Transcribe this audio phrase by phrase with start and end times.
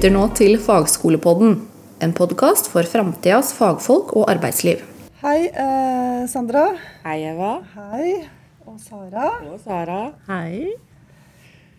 [0.00, 1.58] lytter nå til Fagskolepodden,
[2.00, 4.80] en podkast for framtidas fagfolk og arbeidsliv.
[5.20, 6.62] Hei, eh, Sandra.
[7.02, 7.50] Hei, Eva.
[7.74, 8.24] Hei.
[8.64, 9.26] Og Sara.
[9.44, 10.14] Og Sara.
[10.24, 10.72] Hei.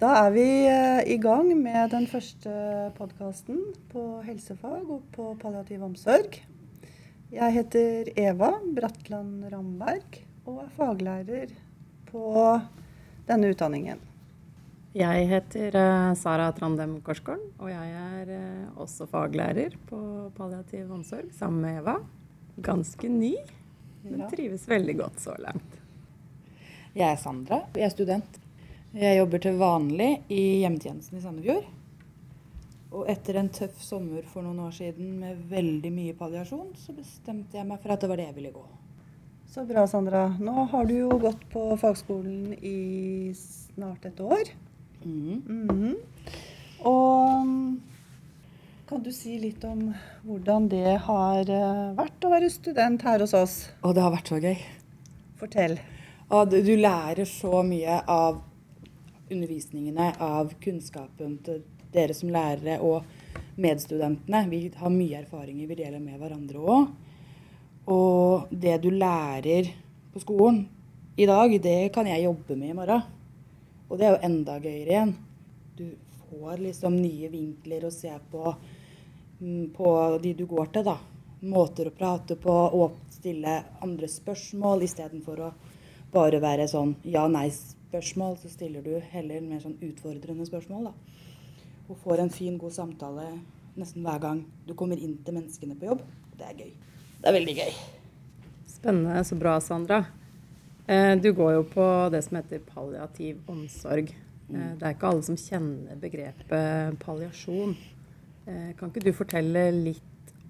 [0.00, 3.62] Da er vi eh, i gang med den første podkasten
[3.92, 6.42] på helsefag og på palliativ omsorg.
[7.30, 11.54] Jeg heter Eva Bratland Ramberg og er faglærer
[12.10, 12.34] på
[13.30, 14.02] denne utdanningen.
[14.98, 19.98] Jeg heter eh, Sara Trandem Korsgården, og jeg er eh, også faglærer på
[20.34, 21.94] palliativ omsorg sammen med Eva.
[22.66, 23.36] Ganske ny,
[24.02, 25.78] men trives veldig godt så langt.
[26.96, 27.60] Jeg er Sandra.
[27.78, 28.42] Jeg er student.
[28.96, 31.70] Jeg jobber til vanlig i hjemmetjenesten i Sandefjord.
[32.90, 37.60] Og etter en tøff sommer for noen år siden med veldig mye palliasjon, så bestemte
[37.60, 38.66] jeg meg for at det var det jeg ville gå.
[39.46, 40.26] Så bra, Sandra.
[40.42, 44.58] Nå har du jo gått på fagskolen i snart et år.
[45.04, 45.42] Mhm.
[45.46, 45.96] Mm.
[46.86, 47.80] Og mm,
[48.88, 49.90] kan du si litt om
[50.24, 53.56] hvordan det har eh, vært å være student her hos oss?
[53.82, 54.56] Og det har vært så gøy.
[55.38, 55.78] Fortell.
[56.28, 58.40] Og du, du lærer så mye av
[59.28, 61.62] undervisningene, av kunnskapen til
[61.92, 63.04] dere som lærere og
[63.60, 64.44] medstudentene.
[64.48, 66.88] Vi har mye erfaringer vi deler med hverandre òg.
[67.88, 69.70] Og det du lærer
[70.12, 70.66] på skolen
[71.18, 73.17] i dag, det kan jeg jobbe med i morgen.
[73.88, 75.14] Og det er jo enda gøyere igjen.
[75.78, 75.86] Du
[76.28, 78.54] får liksom nye vinkler å se på,
[79.40, 80.98] mm, på de du går til, da.
[81.48, 85.52] Måter å prate på og stille andre spørsmål istedenfor å
[86.12, 88.36] bare være sånn ja-nei-spørsmål.
[88.42, 90.92] Så stiller du heller mer sånn utfordrende spørsmål, da.
[91.88, 93.30] Og får en fin, god samtale
[93.78, 96.04] nesten hver gang du kommer inn til menneskene på jobb.
[96.36, 96.72] Det er gøy.
[97.18, 97.72] Det er veldig gøy.
[98.68, 99.24] Spennende.
[99.24, 100.04] Så bra, Sandra.
[100.88, 104.08] Eh, Du går jo på det som heter palliativ omsorg.
[104.54, 107.76] Eh, Det er ikke alle som kjenner begrepet palliasjon.
[108.46, 110.02] Eh, Kan ikke du fortelle litt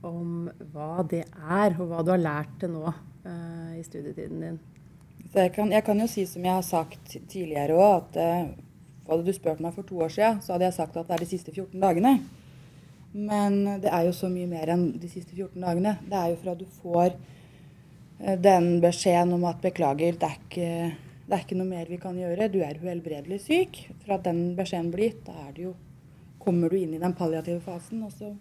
[0.03, 2.95] om hva det er, og hva du har lært til nå
[3.77, 4.59] i studietiden din?
[5.35, 8.55] Jeg, kan, jeg kan jo si som jeg har sagt tidligere òg, at
[9.09, 11.19] hadde du spurt meg for to år siden, så hadde jeg sagt at det er
[11.19, 12.21] de siste 14 dagene.
[13.13, 15.99] Men det er jo så mye mer enn de siste 14 dagene.
[16.09, 17.13] Det er jo fra du får
[18.19, 20.71] den beskjeden om at beklager, det er ikke,
[21.29, 23.81] det er ikke noe mer vi kan gjøre, du er uhelbredelig syk.
[24.05, 25.75] Fra den beskjeden blir gitt, da jo,
[26.43, 28.03] kommer du inn i den palliative fasen.
[28.07, 28.33] Og så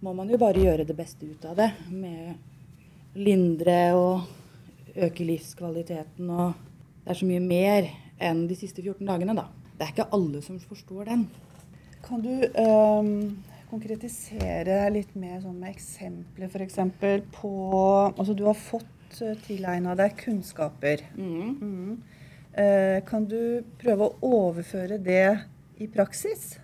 [0.00, 1.68] må man jo bare gjøre det beste ut av det.
[1.92, 6.66] Med lindre og øke livskvaliteten og
[7.00, 7.86] Det er så mye mer
[8.20, 9.46] enn de siste 14 dagene, da.
[9.72, 11.22] Det er ikke alle som forstår den.
[12.04, 13.08] Kan du øh,
[13.70, 16.76] konkretisere litt mer sånn med eksempler f.eks.
[17.32, 17.52] på
[18.10, 21.04] Altså du har fått uh, tilegna deg kunnskaper.
[21.16, 21.98] Mhm.
[22.50, 25.38] Eh, kan du prøve å overføre det
[25.78, 26.56] i praksis?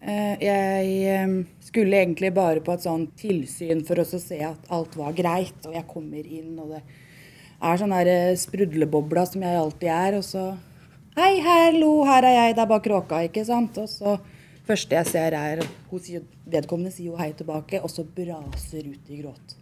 [0.00, 4.94] Eh, Jeg eh, skulle egentlig bare på et sånt tilsyn for å se at alt
[4.98, 5.58] var greit.
[5.66, 6.82] Og jeg kommer inn, og det
[7.62, 10.18] er sånn der eh, sprudlebobla som jeg alltid er.
[10.20, 10.52] Og så
[11.12, 13.76] Hei, hallo, her er jeg, det er bare kråka, ikke sant?
[13.82, 14.14] Og så
[14.64, 15.60] første jeg ser er
[15.90, 19.58] hun sier, Vedkommende sier jo hei tilbake, og så braser ut i gråt.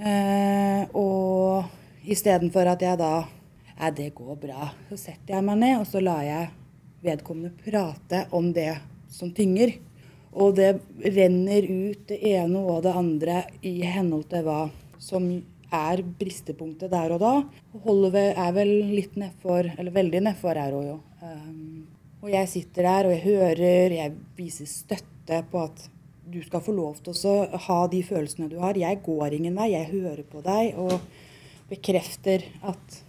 [0.00, 3.12] Eh, og istedenfor at jeg da
[3.80, 4.66] Nei, det går bra.
[4.90, 6.50] Så setter jeg meg ned, og så lar jeg
[7.00, 8.74] vedkommende prate om det
[9.08, 9.72] som tynger.
[10.36, 14.58] Og det renner ut det ene og det andre i henhold til hva
[15.00, 15.30] som
[15.72, 17.32] er bristepunktet der og da.
[17.86, 20.98] Holder er vel litt nedfor, eller veldig nedfor her òg, jo.
[21.24, 21.88] Um,
[22.20, 25.86] og jeg sitter der og jeg hører, jeg viser støtte på at
[26.30, 28.78] du skal få lov til å ha de følelsene du har.
[28.78, 30.96] Jeg går ingen vei, jeg hører på deg og
[31.70, 33.00] bekrefter at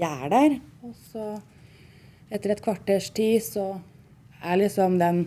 [0.00, 0.58] jeg er der.
[0.84, 1.26] Og så
[2.32, 3.66] etter et kvarters tid så
[4.42, 5.24] er liksom den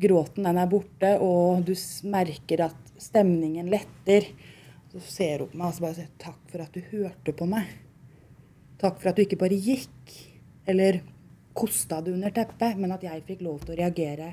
[0.00, 1.74] gråten den er borte, og du
[2.10, 4.30] merker at stemningen letter.
[4.94, 7.48] Så ser hun på meg og så bare sier takk for at du hørte på
[7.50, 7.70] meg.
[8.82, 10.14] Takk for at du ikke bare gikk
[10.70, 11.02] eller
[11.54, 14.32] kosta det under teppet, men at jeg fikk lov til å reagere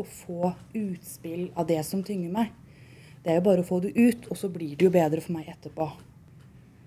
[0.00, 2.52] og få utspill av det som tynger meg.
[3.20, 5.36] Det er jo bare å få det ut, og så blir det jo bedre for
[5.36, 5.90] meg etterpå.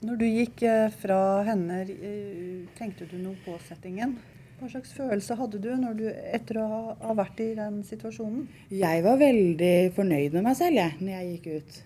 [0.03, 1.17] Når du gikk eh, fra
[1.47, 4.17] henne, eh, tenkte du noe på settingen?
[4.59, 6.65] Hva slags følelse hadde du, når du etter å
[6.99, 8.45] ha, vært i den situasjonen?
[8.73, 11.79] Jeg var veldig fornøyd med meg selv jeg, når jeg gikk ut.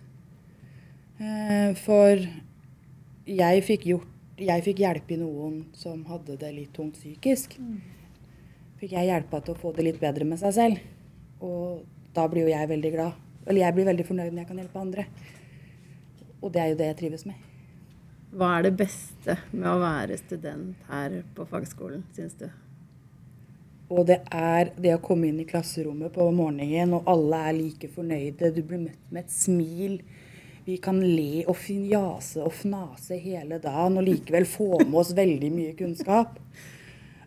[1.17, 2.25] Eh, For
[3.27, 7.57] jeg fikk, gjort, jeg fikk hjelpe noen som hadde det litt tungt psykisk.
[8.81, 10.85] Fikk jeg hjelpa til å få det litt bedre med seg selv.
[11.43, 11.83] Og
[12.15, 13.25] da blir jo jeg veldig glad.
[13.47, 15.07] Eller jeg blir veldig fornøyd når jeg kan hjelpe andre.
[16.41, 17.43] Og det er jo det jeg trives med.
[18.37, 22.47] Hva er det beste med å være student her på fagskolen, syns du?
[23.87, 27.87] Og det er det å komme inn i klasserommet på morgenen, og alle er like
[27.93, 28.51] fornøyde.
[28.51, 30.01] Du blir møtt med et smil.
[30.67, 35.51] Vi kan le og jase og fnase hele dagen og likevel få med oss veldig
[35.53, 36.35] mye kunnskap.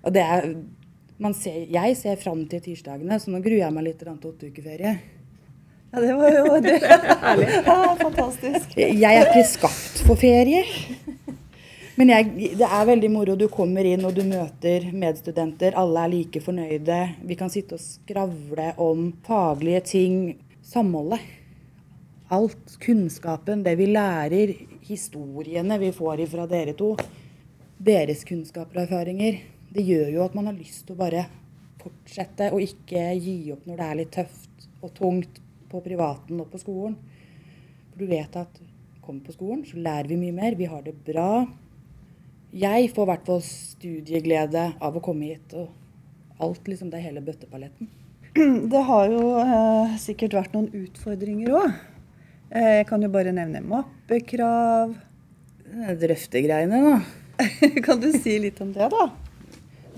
[0.05, 0.51] Og det er,
[1.37, 4.93] ser, jeg ser fram til tirsdagene, så nå gruer jeg meg litt til åtteukeferie.
[5.91, 6.77] Ja, det var jo det.
[7.67, 8.77] Ja, fantastisk.
[8.79, 10.63] Jeg er ikke skapt for ferie.
[11.99, 13.35] Men jeg, det er veldig moro.
[13.37, 15.75] Du kommer inn og du møter medstudenter.
[15.77, 17.01] Alle er like fornøyde.
[17.29, 20.17] Vi kan sitte og skravle om faglige ting.
[20.65, 21.21] Samholdet.
[22.33, 22.79] Alt.
[22.81, 24.55] Kunnskapen, det vi lærer.
[24.89, 26.95] Historiene vi får ifra dere to.
[27.77, 29.43] Deres kunnskaper og erfaringer.
[29.71, 31.27] Det gjør jo at man har lyst til å bare
[31.81, 35.41] fortsette og ikke gi opp når det er litt tøft og tungt
[35.71, 36.97] på privaten og på skolen.
[37.91, 38.61] For du vet at
[39.11, 40.57] kommer på skolen, så lærer vi mye mer.
[40.59, 41.47] Vi har det bra.
[42.55, 45.55] Jeg får i hvert fall studieglede av å komme hit.
[45.55, 46.91] Og alt, liksom.
[46.91, 47.91] Det er hele bøtteballetten.
[48.73, 51.79] Det har jo eh, sikkert vært noen utfordringer òg.
[52.51, 54.95] Eh, jeg kan jo bare nevne mappekrav.
[56.01, 56.95] Drøftegreiene, da.
[57.87, 59.30] kan du si litt om det, da?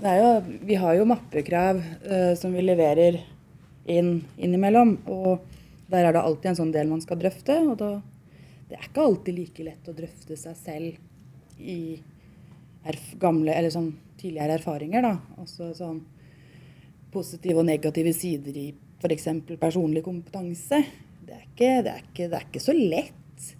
[0.03, 0.31] Det jo,
[0.67, 3.21] vi har jo mappekrav uh, som vi leverer
[3.87, 4.97] inn innimellom.
[5.07, 5.45] Og
[5.87, 7.55] der er det alltid en sånn del man skal drøfte.
[7.63, 7.93] Og da,
[8.67, 12.01] det er ikke alltid like lett å drøfte seg selv i
[13.15, 15.07] gamle, eller sånn tidligere erfaringer.
[15.07, 16.03] da, Også sånn
[17.13, 18.67] Positive og negative sider i
[18.97, 19.27] f.eks.
[19.61, 20.83] personlig kompetanse.
[21.23, 23.51] Det er, ikke, det, er ikke, det er, ikke, så lett.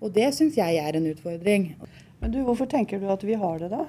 [0.00, 1.74] Og det syns jeg er en utfordring.
[2.22, 3.88] Men du, Hvorfor tenker du at vi har det, da?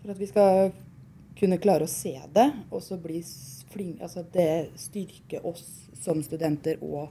[0.00, 0.72] For at vi skal
[1.42, 3.18] kunne klare å se det, og så bli
[3.72, 5.64] flink, altså det styrker oss
[6.02, 7.10] som studenter og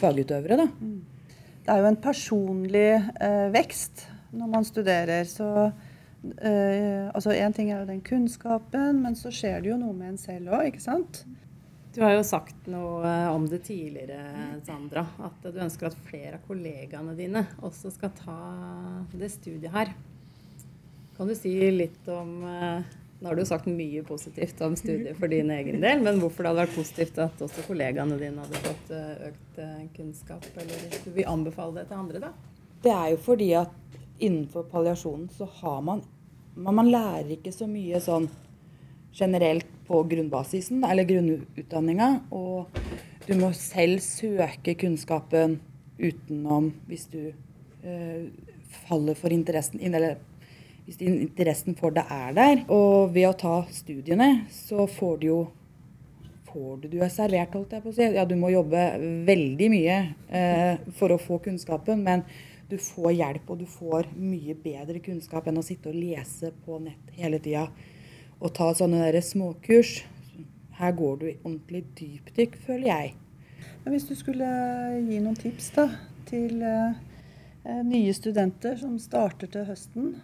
[0.00, 0.58] fagutøvere.
[0.60, 0.68] da.
[0.80, 1.00] Mm.
[1.64, 4.04] Det er jo en personlig eh, vekst
[4.36, 5.24] når man studerer.
[5.24, 5.70] så
[6.44, 10.12] eh, altså Én ting er jo den kunnskapen, men så skjer det jo noe med
[10.12, 11.22] en selv òg, ikke sant?
[11.94, 15.06] Du har jo sagt noe om det tidligere, Sandra.
[15.22, 18.38] At du ønsker at flere av kollegaene dine også skal ta
[19.14, 19.94] det studiet her.
[21.14, 22.82] Kan du si litt om uh,
[23.20, 26.50] Nå har du sagt mye positivt om studiet for din egen del, men hvorfor det
[26.50, 29.60] hadde vært positivt at også kollegaene dine hadde fått uh, økt
[29.96, 30.48] kunnskap?
[30.60, 32.32] Eller du vil anbefale det til andre, da?
[32.84, 36.02] Det er jo fordi at innenfor palliasjonen så har man
[36.54, 38.28] men man lærer ikke så mye sånn
[39.14, 42.08] generelt på grunnbasisen, eller grunnutdanninga.
[42.34, 42.78] Og
[43.26, 45.58] du må selv søke kunnskapen
[45.98, 48.22] utenom hvis du øh,
[48.88, 50.18] faller for interessen eller
[50.84, 52.64] hvis interessen for det er der.
[52.72, 55.42] Og ved å ta studiene, så får du jo
[56.54, 58.08] får du, du er servert, holdt jeg på å si.
[58.14, 58.82] Ja, du må jobbe
[59.26, 59.96] veldig mye
[60.30, 62.22] eh, for å få kunnskapen, men
[62.70, 66.78] du får hjelp, og du får mye bedre kunnskap enn å sitte og lese på
[66.82, 67.66] nett hele tida
[68.40, 70.02] og ta sånne der småkurs.
[70.78, 73.12] Her går du i ordentlig dypdykk, føler jeg.
[73.84, 74.48] Men hvis du skulle
[75.06, 75.88] gi noen tips da,
[76.28, 80.14] til eh, nye studenter som starter til høsten?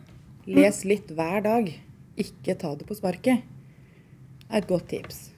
[0.49, 1.67] Les litt hver dag.
[2.17, 3.43] Ikke ta det på sparket.
[4.49, 5.29] Er et godt tips.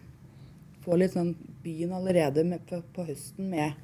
[0.85, 3.77] Få litt sånn Begynn allerede med, på, på høsten med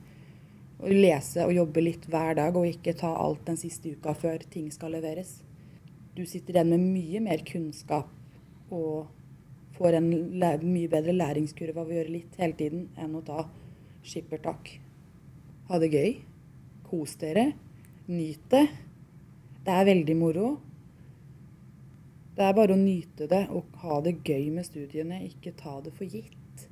[0.82, 4.42] å lese og jobbe litt hver dag, og ikke ta alt den siste uka før
[4.50, 5.36] ting skal leveres.
[6.18, 8.10] Du sitter igjen med mye mer kunnskap
[8.74, 9.06] og
[9.78, 13.44] får en mye bedre læringskurve av å gjøre litt hele tiden enn å ta
[14.02, 14.74] skippertak.
[15.70, 16.16] Ha det gøy.
[16.88, 17.52] Kos dere.
[18.10, 18.66] Nyt det.
[19.62, 20.56] Det er veldig moro.
[22.38, 25.90] Det er bare å nyte det og ha det gøy med studiene, ikke ta det
[25.96, 26.68] for gitt.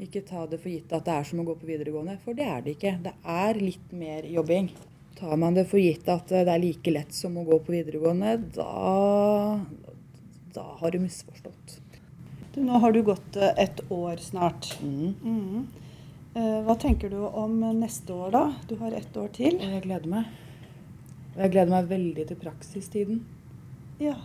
[0.00, 2.46] Ikke ta det for gitt at det er som å gå på videregående, for det
[2.48, 2.94] er det ikke.
[3.04, 4.70] Det er litt mer jobbing.
[5.18, 8.32] Tar man det for gitt at det er like lett som å gå på videregående,
[8.56, 9.60] da,
[10.56, 11.78] da har du misforstått.
[12.54, 14.72] Du, nå har du gått eh, et år snart.
[14.80, 15.14] Mm.
[15.20, 15.64] Mm.
[16.32, 18.44] Eh, hva tenker du om neste år, da?
[18.70, 19.60] Du har ett år til.
[19.60, 20.32] Jeg gleder meg.
[21.34, 23.20] Jeg gleder meg veldig til praksistiden.
[24.00, 24.16] Ja.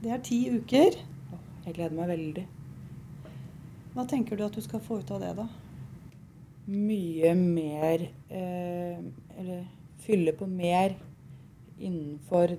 [0.00, 0.94] Det er ti uker.
[1.66, 2.46] Jeg gleder meg veldig.
[3.92, 5.44] Hva tenker du at du skal få ut av det, da?
[6.70, 9.00] Mye mer eh,
[9.36, 9.66] Eller
[10.00, 10.94] fylle på mer
[11.80, 12.54] innenfor,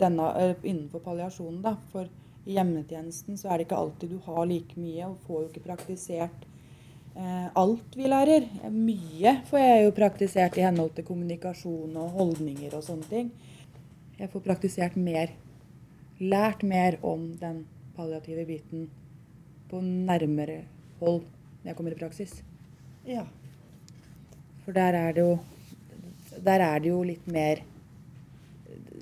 [0.00, 1.74] denne, eh, innenfor palliasjonen, da.
[1.92, 2.08] For
[2.48, 5.66] i hjemmetjenesten så er det ikke alltid du har like mye, og får jo ikke
[5.68, 6.48] praktisert
[7.12, 8.48] eh, alt vi lærer.
[8.72, 13.32] Mye får jeg jo praktisert i henhold til kommunikasjon og holdninger og sånne ting.
[14.16, 15.36] Jeg får praktisert mer.
[16.20, 17.64] Lært mer om den
[17.96, 18.88] palliative biten
[19.70, 20.62] på nærmere
[21.00, 21.22] hold
[21.62, 22.42] når jeg kommer i praksis.
[23.06, 23.24] Ja.
[24.64, 25.38] For der er det jo
[26.42, 27.62] er det jo litt mer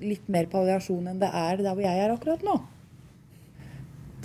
[0.01, 2.55] litt mer palliasjon enn det er der hvor jeg er akkurat nå.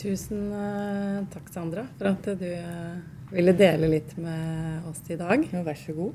[0.01, 2.97] Tusen eh, takk, Sandra, for at du eh,
[3.33, 5.45] ville dele litt med oss i dag.
[5.53, 6.13] Jo, vær så god.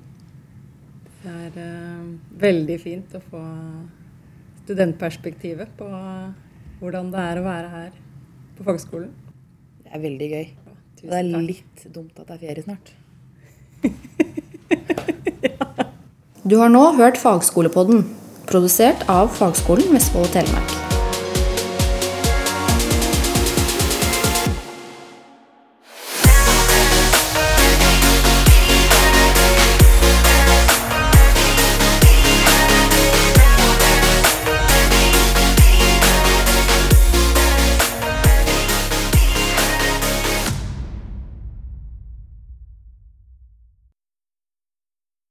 [1.22, 2.12] Det er eh,
[2.42, 3.42] veldig fint å få
[4.64, 5.90] studentperspektivet på
[6.82, 7.92] hvordan det er å være her
[8.58, 9.12] på fagskolen.
[9.86, 10.48] Det er veldig gøy.
[10.50, 11.48] Ja, Og det er takk.
[11.48, 12.92] litt dumt at det er ferie snart.
[16.42, 18.02] Du har nå hørt Fagskolepodden,
[18.50, 20.81] produsert av Fagskolen Vestfold og Telemark.